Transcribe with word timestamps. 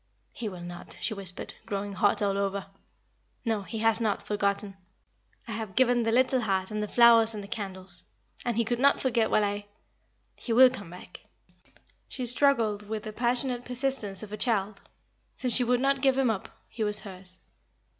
"He 0.33 0.49
will 0.49 0.61
not," 0.61 0.97
she 0.99 1.13
whispered, 1.13 1.53
growing 1.67 1.93
hot 1.93 2.23
all 2.23 2.35
over. 2.35 2.65
"No, 3.45 3.61
he 3.61 3.77
has 3.85 4.01
not 4.01 4.23
forgotten. 4.23 4.75
I 5.47 5.51
have 5.51 5.75
given 5.75 6.01
the 6.01 6.11
little 6.11 6.41
heart 6.41 6.71
and 6.71 6.81
the 6.81 6.87
flowers 6.87 7.35
and 7.35 7.51
candles. 7.51 8.03
And 8.43 8.57
he 8.57 8.65
could 8.65 8.79
not 8.79 8.99
forget 8.99 9.29
while 9.29 9.43
I 9.43 9.67
He 10.37 10.53
will 10.53 10.71
come 10.71 10.89
back." 10.89 11.25
She 12.09 12.25
struggled 12.25 12.89
with 12.89 13.03
the 13.03 13.13
passionate 13.13 13.63
persistence 13.63 14.23
of 14.23 14.33
a 14.33 14.37
child. 14.37 14.81
Since 15.35 15.53
she 15.55 15.63
would 15.63 15.79
not 15.79 16.01
give 16.01 16.17
him 16.17 16.31
up, 16.31 16.49
he 16.67 16.83
was 16.83 17.01
hers. 17.01 17.37